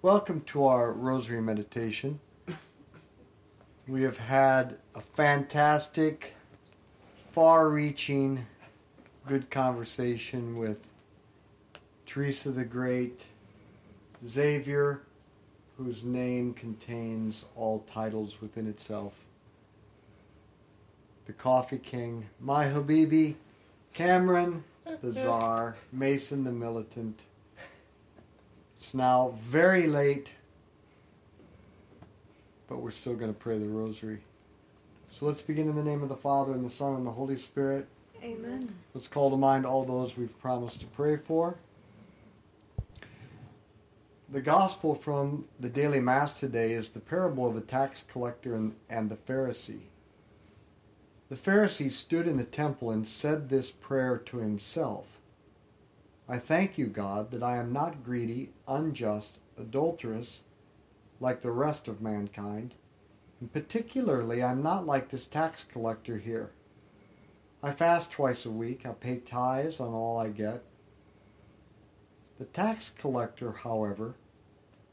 [0.00, 2.20] Welcome to our Rosary Meditation.
[3.88, 6.34] We have had a fantastic,
[7.32, 8.46] far reaching,
[9.26, 10.86] good conversation with
[12.06, 13.24] Teresa the Great,
[14.24, 15.02] Xavier,
[15.76, 19.14] whose name contains all titles within itself,
[21.26, 23.34] the Coffee King, my Habibi,
[23.94, 24.62] Cameron,
[25.02, 27.24] the Czar, Mason the Militant.
[28.88, 30.32] It's now very late,
[32.68, 34.20] but we're still going to pray the rosary.
[35.10, 37.36] So let's begin in the name of the Father, and the Son, and the Holy
[37.36, 37.86] Spirit.
[38.24, 38.74] Amen.
[38.94, 41.56] Let's call to mind all those we've promised to pray for.
[44.30, 48.74] The gospel from the daily Mass today is the parable of the tax collector and,
[48.88, 49.82] and the Pharisee.
[51.28, 55.17] The Pharisee stood in the temple and said this prayer to himself
[56.28, 60.42] I thank you, God, that I am not greedy, unjust, adulterous,
[61.20, 62.74] like the rest of mankind.
[63.40, 66.50] And particularly, I'm not like this tax collector here.
[67.62, 68.84] I fast twice a week.
[68.84, 70.62] I pay tithes on all I get.
[72.38, 74.14] The tax collector, however,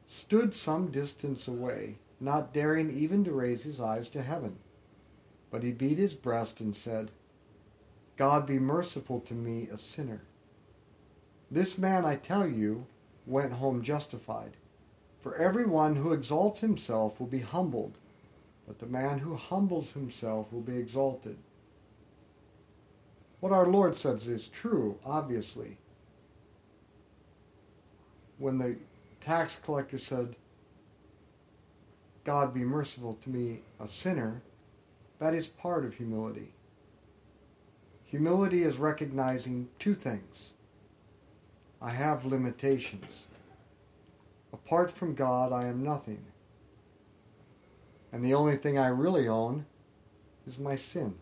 [0.07, 4.57] stood some distance away, not daring even to raise his eyes to heaven.
[5.51, 7.11] But he beat his breast and said,
[8.17, 10.21] God be merciful to me, a sinner.
[11.55, 12.85] This man, I tell you,
[13.25, 14.57] went home justified.
[15.21, 17.97] For everyone who exalts himself will be humbled,
[18.67, 21.37] but the man who humbles himself will be exalted.
[23.39, 25.77] What our Lord says is true, obviously.
[28.37, 28.75] When the
[29.21, 30.35] tax collector said,
[32.25, 34.41] God be merciful to me, a sinner,
[35.19, 36.51] that is part of humility.
[38.03, 40.49] Humility is recognizing two things.
[41.85, 43.25] I have limitations.
[44.51, 46.25] Apart from God, I am nothing.
[48.11, 49.67] And the only thing I really own
[50.47, 51.13] is my sin.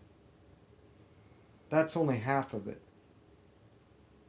[1.69, 2.79] That's only half of it.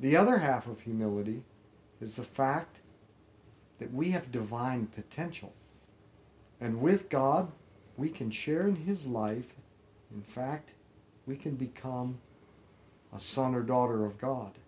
[0.01, 1.45] The other half of humility
[2.01, 2.81] is the fact
[3.79, 5.53] that we have divine potential.
[6.61, 7.53] And with God,
[7.97, 9.55] we can share in His life.
[10.13, 10.75] In fact,
[11.27, 12.19] we can become
[13.15, 14.59] a son or daughter of God.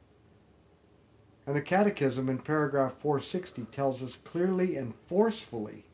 [1.47, 5.85] And the Catechism in paragraph 460 tells us clearly and forcefully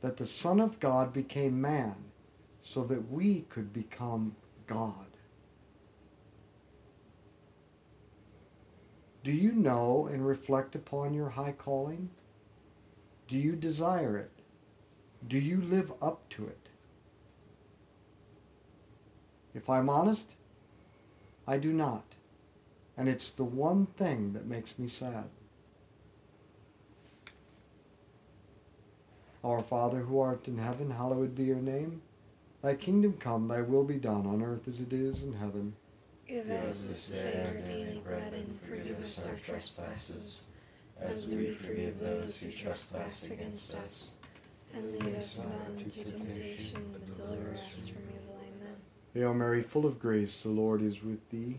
[0.00, 1.94] that the Son of God became man
[2.62, 4.34] so that we could become
[4.66, 5.06] God.
[9.22, 12.10] Do you know and reflect upon your high calling?
[13.28, 14.32] Do you desire it?
[15.28, 16.68] Do you live up to it?
[19.54, 20.36] If I'm honest,
[21.46, 22.04] I do not.
[22.96, 25.24] And it's the one thing that makes me sad.
[29.44, 32.02] Our Father who art in heaven, hallowed be your name.
[32.62, 35.74] Thy kingdom come, thy will be done on earth as it is in heaven.
[36.28, 40.50] Give us this day our daily bread and forgive us our trespasses,
[41.00, 44.16] as we forgive those who trespass against us.
[44.74, 48.40] And lead us not into temptation, but deliver us from evil.
[48.40, 48.76] Amen.
[49.12, 51.58] Hail Mary, full of grace, the Lord is with thee.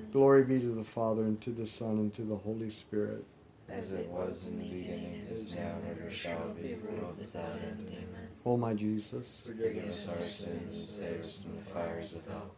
[0.11, 3.23] Glory be to the Father, and to the Son, and to the Holy Spirit.
[3.69, 7.87] As it was in the beginning, is now, and ever shall be, world without end.
[7.87, 8.27] Amen.
[8.45, 12.51] O my Jesus, Forgive us our sins and save us from the fires of hell.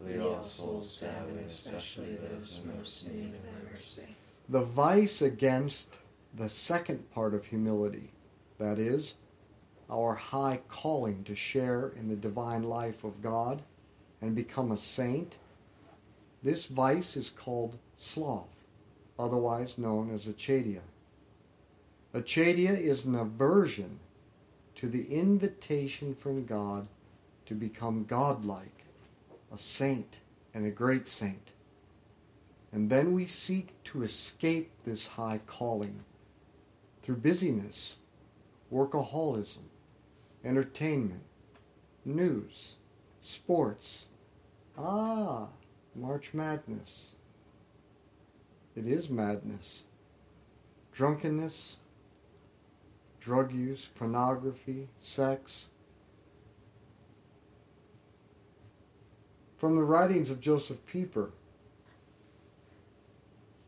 [0.00, 4.16] Lead all souls to heaven, especially those who most need of thy mercy.
[4.48, 5.98] the vice against
[6.34, 8.10] the second part of humility,
[8.58, 9.14] that is,
[9.90, 13.62] our high calling to share in the divine life of God
[14.20, 15.36] and become a saint,
[16.42, 18.64] this vice is called sloth,
[19.18, 20.80] otherwise known as acedia.
[22.14, 23.98] Acedia is an aversion
[24.76, 26.86] to the invitation from God
[27.46, 28.84] to become godlike,
[29.52, 30.20] a saint,
[30.54, 31.52] and a great saint.
[32.72, 36.00] And then we seek to escape this high calling
[37.02, 37.96] through busyness,
[38.72, 39.64] workaholism,
[40.44, 41.22] entertainment,
[42.04, 42.74] news,
[43.22, 44.06] sports.
[44.76, 45.48] Ah,
[46.00, 47.08] March Madness.
[48.76, 49.82] It is madness.
[50.92, 51.76] Drunkenness,
[53.20, 55.68] drug use, pornography, sex.
[59.56, 61.30] From the writings of Josef Pieper,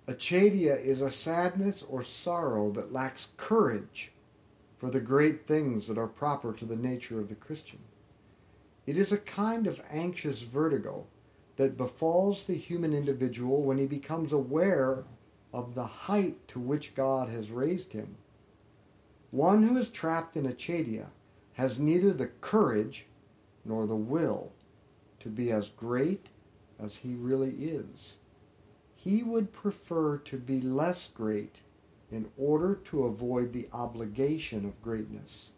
[0.06, 4.12] Acedia is a sadness or sorrow that lacks courage
[4.76, 7.80] for the great things that are proper to the nature of the Christian.
[8.86, 11.06] It is a kind of anxious vertigo
[11.56, 15.04] that befalls the human individual when he becomes aware
[15.52, 18.16] of the height to which God has raised him.
[19.30, 21.06] One who is trapped in Acedia
[21.54, 23.06] has neither the courage
[23.64, 24.52] nor the will
[25.20, 26.28] to be as great
[26.78, 28.16] as he really is
[29.02, 31.62] he would prefer to be less great
[32.12, 35.52] in order to avoid the obligation of greatness.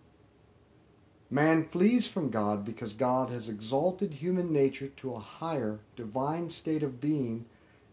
[1.33, 6.83] Man flees from God because God has exalted human nature to a higher, divine state
[6.83, 7.47] of being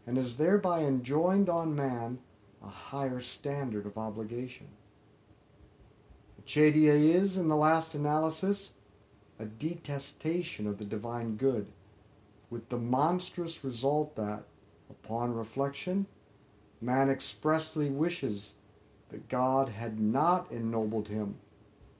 [0.05, 2.19] and has thereby enjoined on man
[2.61, 4.67] a higher standard of obligation.
[6.45, 8.71] Acedia is, in the last analysis,
[9.39, 11.67] a detestation of the divine good,
[12.49, 14.43] with the monstrous result that,
[14.89, 16.07] Upon reflection,
[16.81, 18.53] man expressly wishes
[19.09, 21.35] that God had not ennobled him,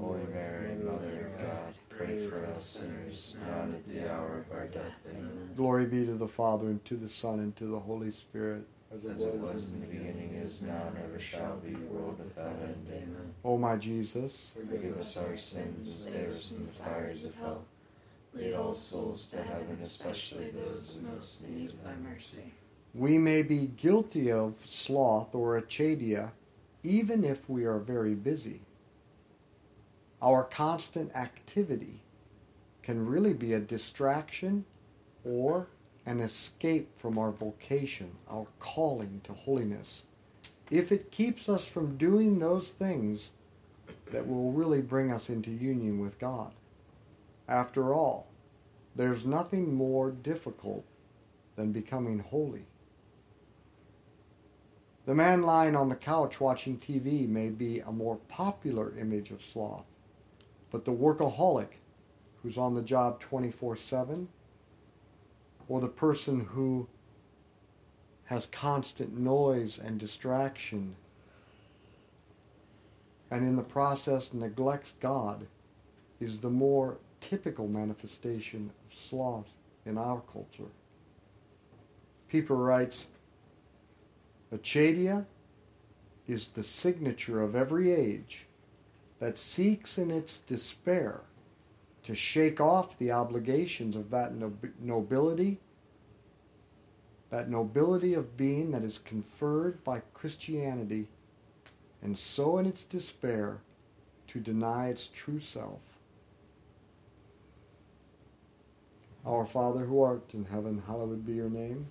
[0.00, 4.56] Holy Mary, Mother of God, pray for us sinners, now and at the hour of
[4.56, 4.92] our death.
[5.10, 5.50] Amen.
[5.56, 8.66] Glory be to the Father, and to the Son, and to the Holy Spirit.
[8.94, 12.86] As it was in the beginning, is now, and ever shall be, world without end.
[12.88, 13.34] Amen.
[13.44, 17.64] O my Jesus, Forgive us our sins and save us from the fires of hell.
[18.34, 22.52] Lead all souls to heaven, especially those in most need of thy mercy.
[22.94, 26.30] we may be guilty of sloth or acedia
[26.84, 28.60] even if we are very busy.
[30.24, 32.00] Our constant activity
[32.82, 34.64] can really be a distraction
[35.22, 35.68] or
[36.06, 40.02] an escape from our vocation, our calling to holiness.
[40.70, 43.32] If it keeps us from doing those things
[44.12, 46.54] that will really bring us into union with God.
[47.46, 48.28] After all,
[48.96, 50.86] there's nothing more difficult
[51.54, 52.64] than becoming holy.
[55.04, 59.42] The man lying on the couch watching TV may be a more popular image of
[59.42, 59.84] sloth,
[60.74, 61.68] but the workaholic
[62.42, 64.26] who's on the job 24 7,
[65.68, 66.88] or the person who
[68.24, 70.96] has constant noise and distraction
[73.30, 75.46] and in the process neglects God
[76.20, 79.52] is the more typical manifestation of sloth
[79.86, 80.72] in our culture.
[82.28, 83.06] Pieper writes,
[84.52, 85.24] Acedia
[86.26, 88.48] is the signature of every age
[89.24, 91.22] that seeks in its despair
[92.02, 95.58] to shake off the obligations of that nob- nobility,
[97.30, 101.08] that nobility of being that is conferred by Christianity,
[102.02, 103.60] and so in its despair
[104.26, 105.80] to deny its true self.
[109.24, 111.86] Our Father who art in heaven, hallowed be your name.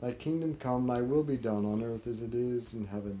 [0.00, 3.20] Thy kingdom come, thy will be done on earth as it is in heaven.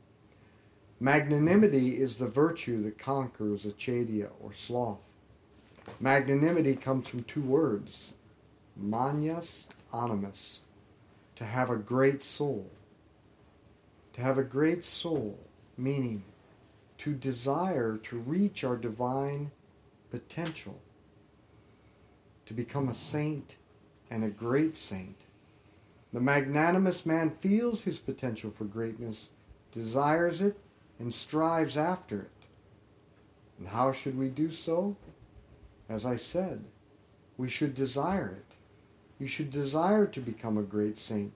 [1.01, 4.99] Magnanimity is the virtue that conquers acedia or sloth.
[5.99, 8.13] Magnanimity comes from two words,
[8.77, 10.59] magnus animus,
[11.37, 12.69] to have a great soul.
[14.13, 15.39] To have a great soul,
[15.75, 16.23] meaning
[16.99, 19.49] to desire to reach our divine
[20.11, 20.79] potential,
[22.45, 23.57] to become a saint
[24.11, 25.25] and a great saint.
[26.13, 29.29] The magnanimous man feels his potential for greatness,
[29.71, 30.59] desires it,
[31.01, 32.29] and strives after it.
[33.57, 34.95] And how should we do so?
[35.89, 36.63] As I said,
[37.37, 38.55] we should desire it.
[39.17, 41.33] You should desire to become a great saint.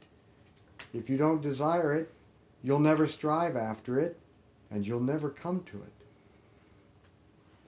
[0.93, 2.13] If you don't desire it,
[2.63, 4.19] you'll never strive after it,
[4.69, 5.93] and you'll never come to it.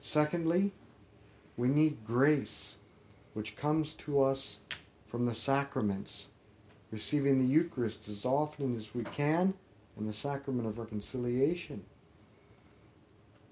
[0.00, 0.70] Secondly,
[1.56, 2.76] we need grace,
[3.34, 4.58] which comes to us
[5.04, 6.28] from the sacraments,
[6.92, 9.52] receiving the Eucharist as often as we can,
[9.98, 11.84] and the sacrament of reconciliation.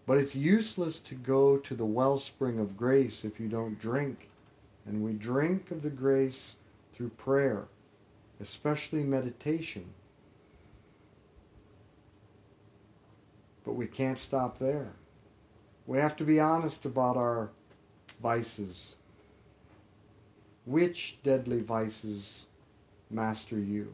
[0.06, 4.28] But it's useless to go to the wellspring of grace if you don't drink.
[4.86, 6.54] And we drink of the grace
[6.94, 7.64] through prayer,
[8.40, 9.84] especially meditation.
[13.64, 14.92] But we can't stop there.
[15.88, 17.50] We have to be honest about our
[18.22, 18.94] vices.
[20.66, 22.44] Which deadly vices
[23.10, 23.92] master you?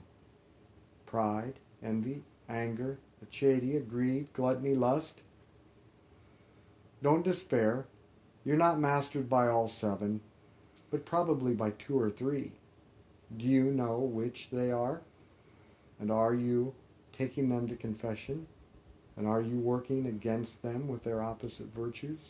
[1.07, 5.23] Pride, envy, anger, acedia, greed, gluttony, lust?
[7.03, 7.87] Don't despair.
[8.45, 10.21] You're not mastered by all seven,
[10.91, 12.53] but probably by two or three.
[13.37, 15.01] Do you know which they are?
[15.99, 16.75] And are you
[17.13, 18.47] taking them to confession?
[19.17, 22.21] And are you working against them with their opposite virtues?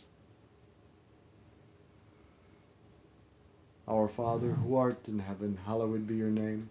[3.88, 6.70] Our Father, who art in heaven, hallowed be your name.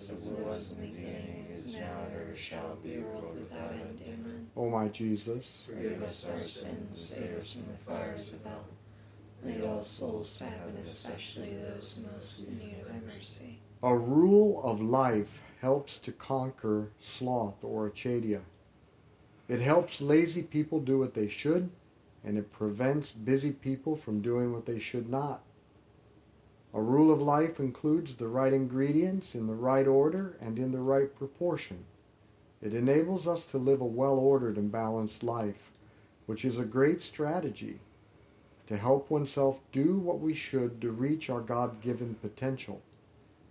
[0.00, 4.02] As it was in the beginning, is now, and ever shall be, world without end.
[4.06, 4.46] Amen.
[4.56, 8.64] O my Jesus, Forgive us our sins, save us from the fires of hell.
[9.44, 13.58] Lead all souls to heaven, especially those most in need of thy mercy.
[13.82, 18.40] a rule of life helps to conquer sloth or acedia.
[19.48, 21.70] It helps lazy people do what they should,
[22.24, 25.42] and it prevents busy people from doing what they should not.
[26.74, 30.80] A rule of life includes the right ingredients in the right order and in the
[30.80, 31.84] right proportion.
[32.60, 35.70] It enables us to live a well ordered and balanced life,
[36.26, 37.78] which is a great strategy
[38.66, 42.82] to help oneself do what we should to reach our God given potential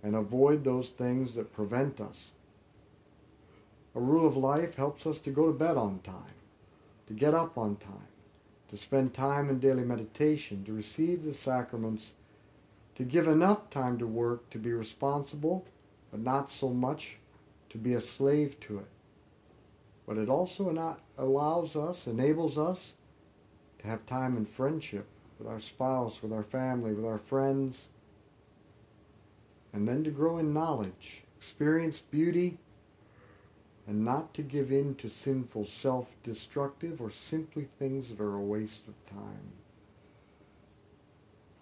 [0.02, 2.32] and avoid those things that prevent us.
[3.96, 6.36] A rule of life helps us to go to bed on time,
[7.08, 8.10] to get up on time,
[8.70, 12.14] to spend time in daily meditation, to receive the sacraments,
[12.96, 15.66] to give enough time to work, to be responsible,
[16.12, 17.18] but not so much
[17.70, 18.88] to be a slave to it.
[20.06, 22.94] But it also not allows us, enables us
[23.80, 25.08] to have time in friendship
[25.40, 27.88] with our spouse, with our family, with our friends,
[29.72, 32.58] and then to grow in knowledge, experience beauty,
[33.88, 38.42] and not to give in to sinful, self destructive, or simply things that are a
[38.42, 39.52] waste of time.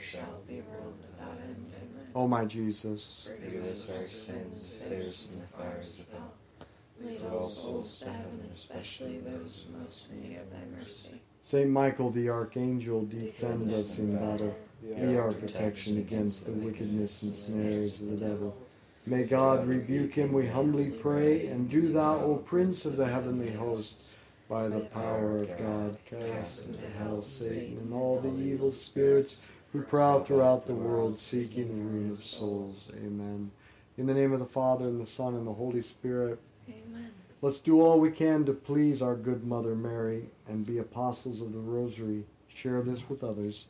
[0.00, 1.72] shall be, world without end.
[1.76, 2.06] Amen.
[2.14, 3.28] O my Jesus.
[3.40, 6.32] Forgive us our sins, save us from the fires of hell.
[7.02, 11.20] Lead all souls to heaven, especially those most in need of thy mercy.
[11.42, 14.56] Saint Michael the Archangel, defend us in battle.
[14.82, 18.56] Be our protection against the wickedness and snares of the devil.
[19.06, 23.52] May God rebuke him, we humbly pray, and do thou, O Prince of the heavenly
[23.52, 24.12] hosts,
[24.48, 29.82] by the power of God, cast into hell Satan and all the evil spirits who
[29.82, 32.88] prowl throughout the world seeking the ruin of souls.
[32.96, 33.50] Amen.
[33.98, 36.38] In the name of the Father, and the Son, and the Holy Spirit.
[36.68, 37.10] Amen.
[37.42, 41.52] Let's do all we can to please our good Mother Mary and be apostles of
[41.52, 42.24] the Rosary.
[42.48, 43.66] Share this with others.